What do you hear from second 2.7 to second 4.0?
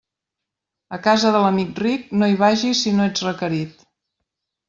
si no ets requerit.